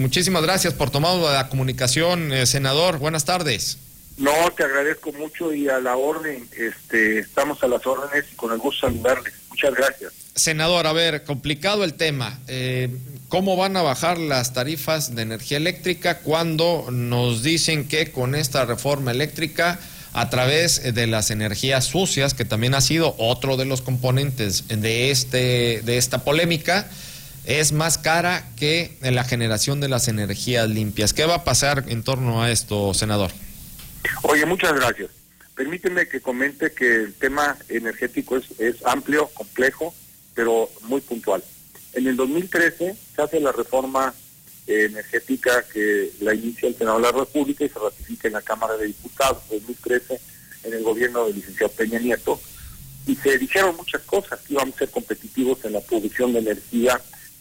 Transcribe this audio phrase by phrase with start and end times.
[0.00, 2.98] muchísimas gracias por tomar la comunicación, eh, senador.
[2.98, 3.78] Buenas tardes.
[4.16, 8.52] No, te agradezco mucho y a la orden, este, estamos a las órdenes y con
[8.52, 9.32] el gusto saludarles.
[9.48, 10.12] Muchas gracias.
[10.34, 12.38] Senador, a ver, complicado el tema.
[12.46, 12.90] Eh,
[13.28, 18.64] ¿Cómo van a bajar las tarifas de energía eléctrica cuando nos dicen que con esta
[18.64, 19.78] reforma eléctrica,
[20.12, 25.10] a través de las energías sucias, que también ha sido otro de los componentes de,
[25.10, 26.90] este, de esta polémica,
[27.58, 31.12] es más cara que la generación de las energías limpias?
[31.12, 33.32] ¿Qué va a pasar en torno a esto, senador?
[34.22, 35.10] Oye, muchas gracias.
[35.56, 39.94] Permíteme que comente que el tema energético es, es amplio, complejo,
[40.34, 41.42] pero muy puntual.
[41.92, 44.14] En el 2013 se hace la reforma
[44.66, 48.42] eh, energética que la inicia el Senado de la República y se ratifica en la
[48.42, 50.20] Cámara de Diputados en 2013
[50.62, 52.40] en el gobierno del licenciado Peña Nieto.
[53.06, 57.00] Y se dijeron muchas cosas, que íbamos a ser competitivos en la producción de energía,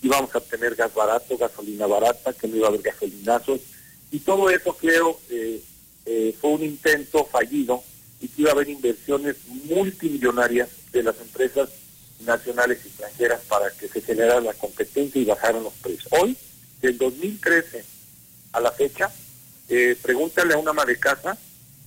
[0.09, 3.61] íbamos a tener gas barato, gasolina barata, que no iba a haber gasolinazos.
[4.11, 5.61] Y todo eso creo eh,
[6.05, 7.83] eh, fue un intento fallido
[8.19, 11.69] y que iba a haber inversiones multimillonarias de las empresas
[12.25, 16.07] nacionales y extranjeras para que se generara la competencia y bajaran los precios.
[16.11, 16.35] Hoy,
[16.81, 17.85] del 2013
[18.53, 19.13] a la fecha,
[19.69, 21.37] eh, pregúntale a una ama de casa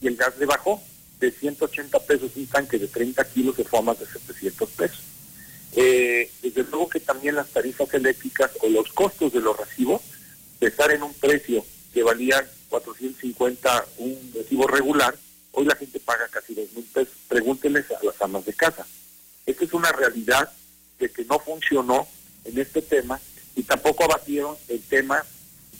[0.00, 0.80] y el gas le bajó
[1.18, 5.11] de 180 pesos un tanque de 30 kilos se fue a más de 700 pesos.
[5.74, 10.02] Eh, desde luego que también las tarifas eléctricas o los costos de los recibos,
[10.60, 15.16] de estar en un precio que valían 450 un recibo regular,
[15.52, 17.14] hoy la gente paga casi 2 mil pesos.
[17.28, 18.86] Pregúntenles a las amas de casa.
[19.46, 20.50] Esta es una realidad
[20.98, 22.06] de que no funcionó
[22.44, 23.20] en este tema
[23.56, 25.24] y tampoco abatieron el tema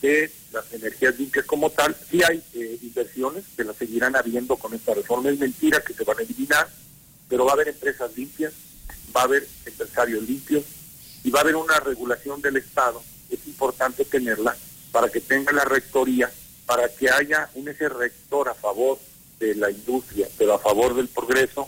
[0.01, 1.97] de las energías limpias como tal.
[2.11, 5.31] Sí hay eh, inversiones que las seguirán habiendo con esta reforma.
[5.31, 6.69] Es mentira que se van a eliminar,
[7.29, 8.53] pero va a haber empresas limpias,
[9.15, 10.65] va a haber empresarios limpios
[11.25, 13.03] y va a haber una regulación del Estado.
[13.31, 14.57] Es importante tenerla
[14.91, 16.31] para que tenga la rectoría,
[16.67, 18.99] para que haya un eje rector a favor
[19.39, 21.67] de la industria, pero a favor del progreso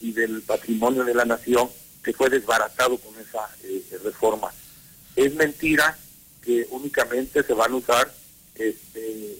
[0.00, 1.68] y del patrimonio de la nación
[2.02, 4.52] que fue desbaratado con esa eh, reforma.
[5.16, 5.98] Es mentira
[6.42, 8.14] que únicamente se van a usar
[8.54, 9.38] este.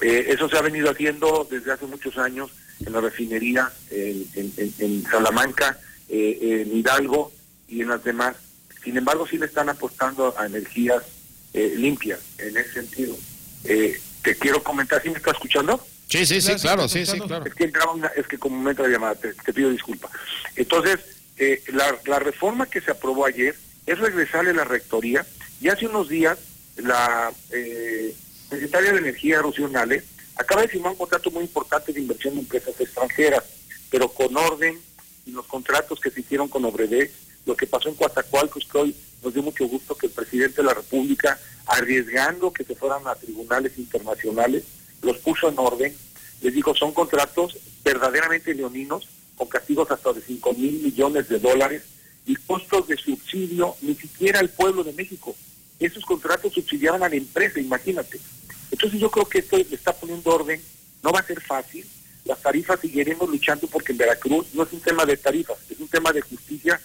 [0.00, 2.50] Eh, eso se ha venido haciendo desde hace muchos años
[2.84, 7.32] en la refinería en, Salamanca, eh, en Hidalgo
[7.68, 8.36] y en las demás.
[8.84, 11.02] Sin embargo, sí le están apostando a energías
[11.54, 13.16] limpias en ese sentido.
[13.62, 15.82] te quiero comentar, ¿sí me está escuchando?
[16.08, 17.44] Sí, sí, sí, claro, sí, sí, claro.
[17.46, 20.08] Es que entraba una, es que como me entra la llamada, te, pido disculpa.
[20.54, 21.00] Entonces,
[21.36, 25.26] eh, la, la, reforma que se aprobó ayer es regresarle a la rectoría
[25.60, 26.38] y hace unos días
[26.76, 28.14] la eh,
[28.48, 30.02] secretaria de Energía, Rocío Nale,
[30.36, 33.44] acaba de firmar un contrato muy importante de inversión de empresas extranjeras,
[33.90, 34.78] pero con orden
[35.24, 37.10] y los contratos que se hicieron con Obrede,
[37.44, 40.68] lo que pasó en Coatzacoalcos, que hoy nos dio mucho gusto que el presidente de
[40.68, 44.64] la República, arriesgando que se fueran a tribunales internacionales,
[45.02, 45.96] los puso en orden.
[46.42, 51.82] Les digo, son contratos verdaderamente leoninos, con castigos hasta de 5 mil millones de dólares
[52.26, 55.36] y costos de subsidio ni siquiera al pueblo de México.
[55.78, 58.18] Esos contratos subsidiaban a la empresa, imagínate.
[58.70, 60.60] Entonces yo creo que esto le está poniendo orden,
[61.02, 61.86] no va a ser fácil,
[62.24, 65.88] las tarifas seguiremos luchando porque en Veracruz no es un tema de tarifas, es un
[65.88, 66.80] tema de justicia,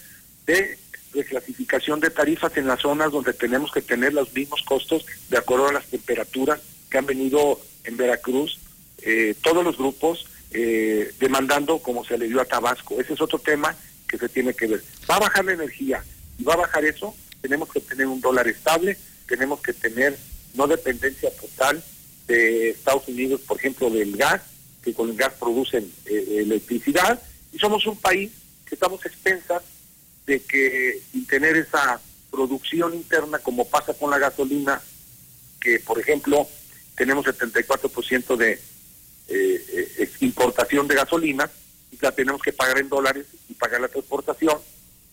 [0.46, 0.78] de
[1.12, 5.68] reclasificación de tarifas en las zonas donde tenemos que tener los mismos costos de acuerdo
[5.68, 8.58] a las temperaturas que han venido en Veracruz,
[9.02, 13.00] eh, todos los grupos eh, demandando como se le dio a Tabasco.
[13.00, 13.74] Ese es otro tema
[14.06, 14.82] que se tiene que ver.
[15.10, 16.04] Va a bajar la energía
[16.38, 20.16] y va a bajar eso, tenemos que tener un dólar estable, tenemos que tener
[20.54, 21.82] no dependencia total
[22.26, 24.42] de Estados Unidos, por ejemplo, del gas,
[24.82, 28.32] que con el gas producen eh, electricidad, y somos un país
[28.66, 29.62] que estamos expensas
[30.26, 34.80] de que sin tener esa producción interna como pasa con la gasolina,
[35.60, 36.48] que por ejemplo
[36.96, 38.52] tenemos 74% de
[39.28, 39.64] eh,
[39.98, 41.50] eh importación de gasolina
[41.90, 44.58] y la tenemos que pagar en dólares y pagar la transportación.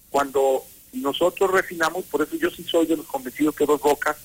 [0.09, 0.63] Cuando
[0.93, 4.17] nosotros refinamos, por eso yo sí soy de los convencidos que Dos Bocas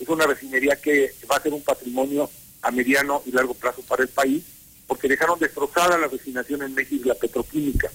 [0.00, 2.30] es una refinería que va a ser un patrimonio
[2.62, 4.42] a mediano y largo plazo para el país,
[4.86, 7.90] porque dejaron destrozada la refinación en México y la petroquímica.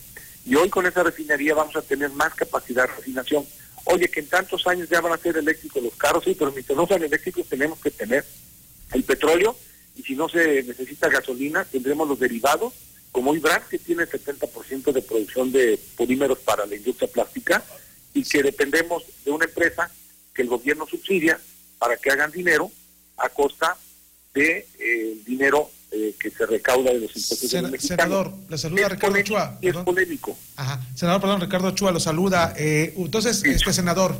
[0.45, 3.45] Y hoy con esa refinería vamos a tener más capacidad de refinación.
[3.85, 6.77] Oye, que en tantos años ya van a ser eléctricos los carros, sí, pero mientras
[6.77, 8.23] no sean eléctricos tenemos que tener
[8.93, 9.55] el petróleo
[9.95, 12.73] y si no se necesita gasolina tendremos los derivados
[13.11, 17.63] como Ibran que tiene 70% de producción de polímeros para la industria plástica
[18.13, 19.89] y que dependemos de una empresa
[20.33, 21.39] que el gobierno subsidia
[21.85, 22.71] para que hagan dinero
[23.17, 23.77] a costa
[24.33, 29.21] de eh, dinero eh, que se recauda de los impuestos de Senador, le saluda Ricardo
[29.21, 29.59] Chua.
[29.61, 30.35] Es polémico.
[30.55, 30.81] Ajá.
[30.95, 32.55] Senador, perdón, Ricardo Chua lo saluda.
[32.57, 34.17] Eh, entonces, este senador,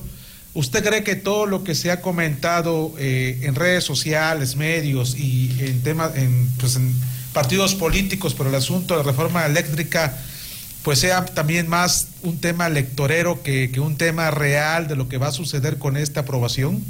[0.54, 5.54] ¿Usted cree que todo lo que se ha comentado eh, en redes sociales, medios y
[5.60, 6.94] en temas, en, pues en
[7.34, 10.18] partidos políticos por el asunto de reforma eléctrica,
[10.84, 15.18] pues sea también más un tema electorero que, que un tema real de lo que
[15.18, 16.82] va a suceder con esta aprobación?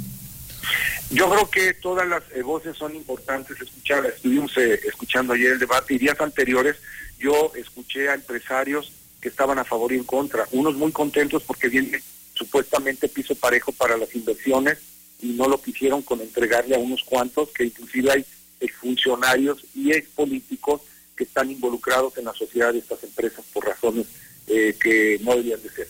[1.10, 4.04] Yo creo que todas las eh, voces son importantes escuchar.
[4.06, 6.76] Estuvimos eh, escuchando ayer el debate y días anteriores
[7.18, 10.46] yo escuché a empresarios que estaban a favor y en contra.
[10.50, 12.02] Unos muy contentos porque viene
[12.34, 14.78] supuestamente piso parejo para las inversiones
[15.20, 20.08] y no lo quisieron con entregarle a unos cuantos, que inclusive hay funcionarios y ex
[20.10, 20.82] políticos
[21.16, 24.06] que están involucrados en la sociedad de estas empresas por razones
[24.48, 25.88] eh, que no deberían de ser.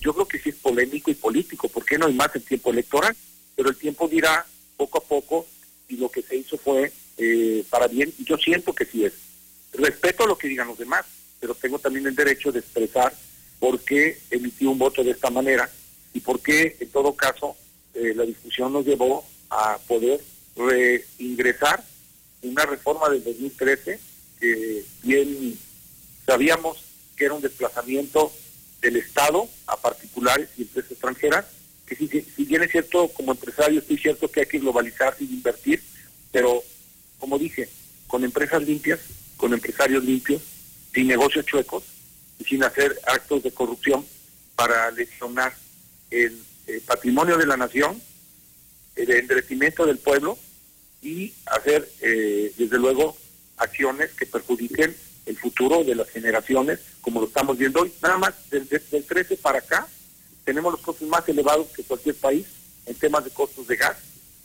[0.00, 2.70] yo creo que sí es polémico y político, ¿por qué no hay más en tiempo
[2.70, 3.14] electoral?
[3.56, 5.46] Pero el tiempo dirá poco a poco
[5.88, 9.12] si lo que se hizo fue eh, para bien, y yo siento que sí es.
[9.72, 11.04] Respeto lo que digan los demás,
[11.38, 13.14] pero tengo también el derecho de expresar
[13.58, 15.70] por qué emití un voto de esta manera
[16.14, 17.56] y por qué, en todo caso,
[17.94, 20.20] eh, la discusión nos llevó a poder
[20.56, 21.84] reingresar
[22.42, 24.00] una reforma del 2013
[24.40, 25.58] que bien
[26.24, 26.82] sabíamos
[27.16, 28.32] que era un desplazamiento
[28.80, 31.44] del Estado a particulares y empresas extranjeras
[31.90, 35.34] que si, si bien es cierto, como empresario estoy cierto que hay que globalizarse y
[35.34, 35.82] invertir,
[36.30, 36.62] pero
[37.18, 37.68] como dije,
[38.06, 39.00] con empresas limpias,
[39.36, 40.40] con empresarios limpios,
[40.94, 41.82] sin negocios chuecos
[42.38, 44.06] y sin hacer actos de corrupción
[44.54, 45.52] para lesionar
[46.10, 46.38] el,
[46.86, 48.00] patrimonio de la nación,
[48.94, 50.38] el enderecimiento del pueblo
[51.02, 53.16] y hacer, eh, desde luego,
[53.56, 54.94] acciones que perjudiquen
[55.26, 57.92] el futuro de las generaciones, como lo estamos viendo hoy.
[58.00, 59.88] Nada más, desde del 13 para acá,
[60.44, 62.46] tenemos los costos más elevados que cualquier país
[62.86, 63.96] en temas de costos de gas,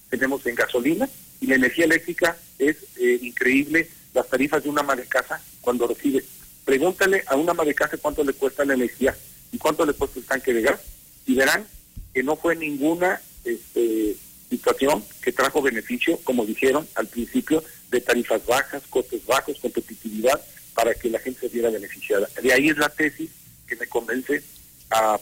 [0.10, 1.10] tenemos en gasolina
[1.42, 6.24] y la energía eléctrica es eh, increíble las tarifas de una ama casa cuando recibe.
[6.64, 9.16] Pregúntale a una ama casa cuánto le cuesta la energía
[9.52, 10.80] y cuánto le cuesta el tanque de gas
[11.26, 11.66] y verán
[12.14, 14.16] que no fue ninguna este,
[14.50, 20.42] situación que trajo beneficio, como dijeron al principio, de tarifas bajas, costes bajos, competitividad,
[20.74, 22.28] para que la gente se viera beneficiada.
[22.42, 23.30] De ahí es la tesis
[23.68, 24.44] que me convence
[24.92, 25.20] a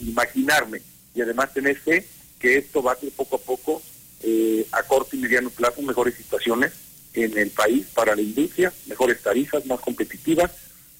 [0.00, 0.80] imaginarme
[1.14, 2.06] y además tener fe
[2.38, 3.82] que esto va a ser poco a poco
[4.22, 6.72] eh, a corto y mediano plazo mejores situaciones
[7.14, 10.50] en el país para la industria, mejores tarifas, más competitivas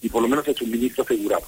[0.02, 1.47] y por lo menos el suministro asegurado.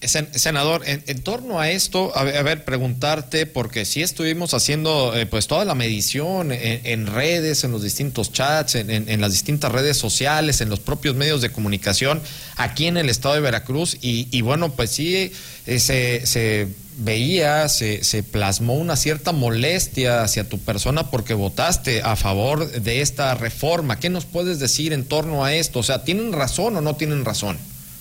[0.00, 5.64] Senador, en, torno a esto, a ver, preguntarte, porque si estuvimos haciendo eh, pues toda
[5.64, 10.80] la medición en, redes, en los distintos chats, en, las distintas redes sociales, en los
[10.80, 12.20] propios medios de comunicación
[12.56, 15.32] aquí en el estado de Veracruz, y, bueno, pues sí,
[15.66, 16.68] eh, se, se,
[16.98, 23.00] veía, se, se plasmó una cierta molestia hacia tu persona porque votaste a favor de
[23.00, 23.98] esta reforma.
[23.98, 25.78] ¿Qué nos puedes decir en torno a esto?
[25.78, 27.56] O sea, ¿tienen razón o no tienen razón?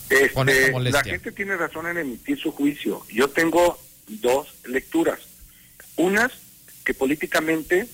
[0.09, 3.03] Este, la gente tiene razón en emitir su juicio.
[3.11, 5.19] Yo tengo dos lecturas.
[5.95, 6.31] Unas
[6.83, 7.87] que políticamente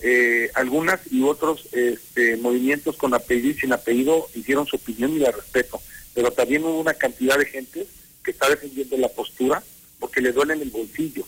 [0.00, 5.18] eh, algunas y otros este, movimientos con apellido y sin apellido hicieron su opinión y
[5.18, 5.80] la respeto.
[6.14, 7.86] Pero también hubo una cantidad de gente
[8.24, 9.62] que está defendiendo la postura
[9.98, 11.26] porque le duele en el bolsillo.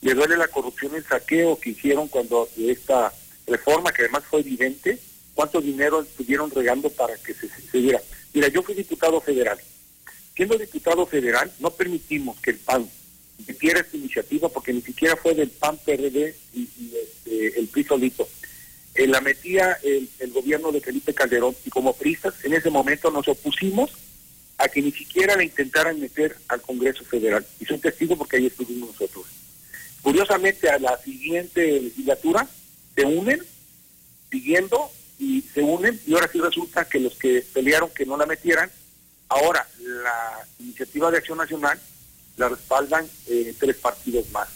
[0.00, 3.12] Le duele la corrupción y el saqueo que hicieron cuando esta
[3.46, 4.98] reforma, que además fue evidente,
[5.34, 8.00] cuánto dinero estuvieron regando para que se, se diera.
[8.34, 9.58] Mira, yo fui diputado federal
[10.34, 12.88] Siendo diputado federal, no permitimos que el PAN
[13.46, 16.68] metiera esta iniciativa porque ni siquiera fue del PAN PRD y,
[17.00, 18.28] este, el PRI solito.
[18.96, 23.28] Eh, la metía el, gobierno de Felipe Calderón y como prisas en ese momento nos
[23.28, 23.92] opusimos
[24.58, 27.46] a que ni siquiera la intentaran meter al Congreso Federal.
[27.60, 29.26] Y soy testigo porque ahí estuvimos nosotros.
[30.02, 32.48] Curiosamente, a la siguiente legislatura
[32.96, 33.40] se unen,
[34.30, 38.26] siguiendo, y se unen, y ahora sí resulta que los que pelearon que no la
[38.26, 38.70] metieran
[39.28, 41.80] Ahora, la iniciativa de acción nacional
[42.36, 44.48] la respaldan eh, tres partidos más.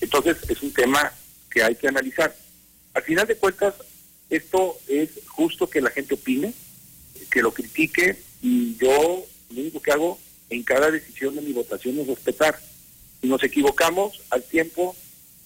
[0.00, 1.12] Entonces, es un tema
[1.50, 2.34] que hay que analizar.
[2.94, 3.74] Al final de cuentas,
[4.28, 6.52] esto es justo que la gente opine,
[7.30, 10.18] que lo critique, y yo lo único que hago
[10.50, 12.60] en cada decisión de mi votación es respetar.
[13.20, 14.96] Si nos equivocamos, al tiempo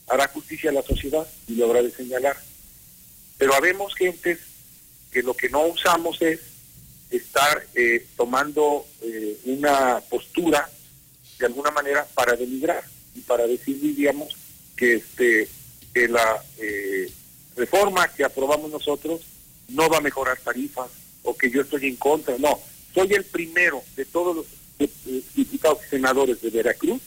[0.09, 2.37] hará justicia a la sociedad y lo habrá de señalar.
[3.39, 4.39] Pero habemos gentes
[5.11, 6.41] que lo que no usamos es
[7.11, 10.69] estar eh, tomando eh, una postura
[11.39, 12.83] de alguna manera para denigrar
[13.15, 14.37] y para decir, diríamos,
[14.77, 15.49] que, este,
[15.95, 17.11] que la eh,
[17.57, 19.23] reforma que aprobamos nosotros
[19.69, 20.91] no va a mejorar tarifas
[21.23, 22.37] o que yo estoy en contra.
[22.39, 22.61] No,
[22.95, 24.47] soy el primero de todos los
[25.35, 27.01] diputados y senadores de Veracruz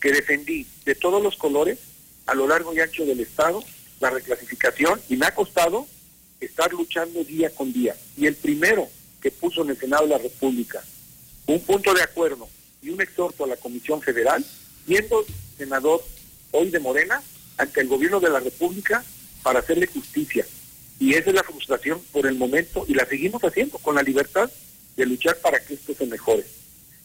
[0.00, 1.78] que defendí de todos los colores
[2.26, 3.62] a lo largo y ancho del Estado
[4.02, 5.86] la reclasificación y me ha costado
[6.40, 7.96] estar luchando día con día.
[8.16, 8.88] Y el primero
[9.22, 10.82] que puso en el Senado de la República
[11.46, 12.48] un punto de acuerdo
[12.82, 14.44] y un exhorto a la Comisión Federal,
[14.86, 15.24] siendo
[15.56, 16.04] senador
[16.50, 17.22] hoy de Morena
[17.56, 19.04] ante el gobierno de la República
[19.44, 20.44] para hacerle justicia.
[20.98, 24.50] Y esa es la frustración por el momento y la seguimos haciendo con la libertad
[24.96, 26.44] de luchar para que esto se mejore.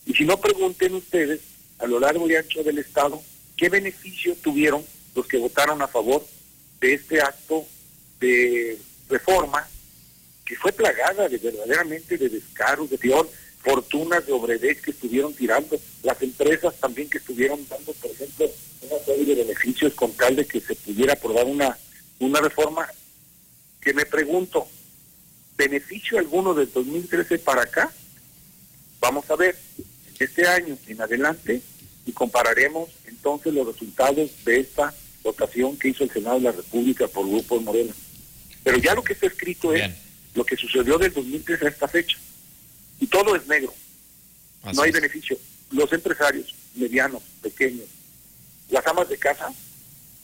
[0.07, 1.41] Y si no pregunten ustedes
[1.77, 3.21] a lo largo y ancho del Estado
[3.55, 6.25] qué beneficio tuvieron los que votaron a favor
[6.79, 7.65] de este acto
[8.19, 8.77] de
[9.09, 9.67] reforma
[10.45, 13.29] que fue plagada de verdaderamente de descaros, de peor,
[13.59, 18.49] fortunas de obredez que estuvieron tirando, las empresas también que estuvieron dando, por ejemplo,
[18.81, 21.77] una serie de beneficios con tal de que se pudiera aprobar una,
[22.19, 22.87] una reforma
[23.81, 24.67] que me pregunto,
[25.57, 27.91] ¿beneficio alguno del 2013 para acá?
[29.01, 29.57] Vamos a ver,
[30.19, 31.61] este año en adelante
[32.05, 34.93] y compararemos entonces los resultados de esta
[35.27, 37.93] votación que hizo el Senado de la República por Grupo de Morena.
[38.63, 39.91] Pero ya lo que está escrito es
[40.33, 42.17] lo que sucedió del 2013 a esta fecha.
[42.99, 43.73] Y todo es negro.
[44.73, 45.37] no hay beneficio.
[45.71, 47.87] Los empresarios, medianos, pequeños,
[48.69, 49.53] las amas de casa,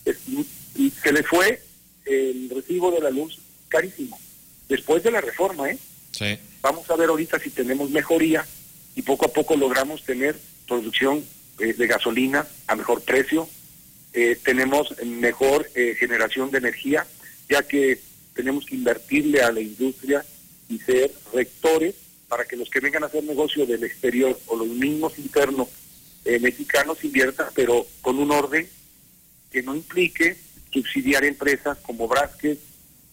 [0.06, 1.62] se les fue
[2.06, 4.18] el recibo de la luz carísimo.
[4.70, 5.78] Después de la reforma, ¿eh?
[6.12, 6.38] Sí.
[6.62, 8.46] Vamos a ver ahorita si tenemos mejoría
[8.96, 11.26] y poco a poco logramos tener producción
[11.60, 13.50] eh, de gasolina a mejor precio,
[14.14, 17.06] eh, tenemos mejor eh, generación de energía,
[17.50, 18.00] ya que
[18.34, 20.24] tenemos que invertirle a la industria
[20.70, 21.96] y ser rectores
[22.28, 25.68] para que los que vengan a hacer negocio del exterior o los mismos internos
[26.40, 28.68] mexicanos inviertan, pero con un orden
[29.52, 30.38] que no implique
[30.72, 32.58] subsidiar empresas como Brasque,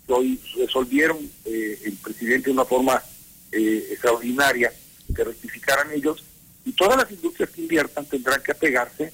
[0.07, 3.02] que hoy resolvieron el presidente de una forma
[3.50, 4.73] extraordinaria
[5.14, 6.23] que rectificaran ellos,
[6.64, 9.12] y todas las industrias que inviertan tendrán que apegarse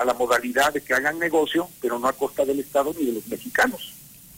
[0.00, 3.12] a la modalidad de que hagan negocio, pero no a costa del Estado ni de
[3.12, 3.92] los mexicanos.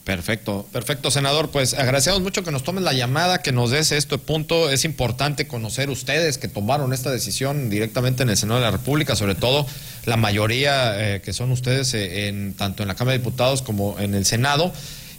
[0.05, 1.51] Perfecto, perfecto, senador.
[1.51, 4.69] Pues agradecemos mucho que nos tomen la llamada, que nos des este punto.
[4.69, 9.15] Es importante conocer ustedes que tomaron esta decisión directamente en el Senado de la República,
[9.15, 9.65] sobre todo
[10.05, 13.97] la mayoría eh, que son ustedes eh, en tanto en la Cámara de Diputados como
[14.01, 14.73] en el Senado.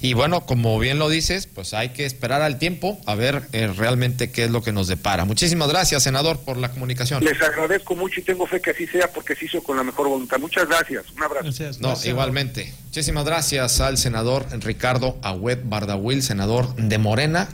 [0.03, 3.67] Y bueno, como bien lo dices, pues hay que esperar al tiempo a ver eh,
[3.67, 5.23] realmente qué es lo que nos depara.
[5.23, 7.23] Muchísimas gracias, senador, por la comunicación.
[7.23, 10.09] Les agradezco mucho y tengo fe que así sea porque se hizo con la mejor
[10.09, 10.39] voluntad.
[10.39, 11.05] Muchas gracias.
[11.15, 11.49] Un abrazo.
[11.79, 12.73] no, igualmente.
[12.87, 17.47] Muchísimas gracias al senador Ricardo Agüed Bardahuil, senador de Morena.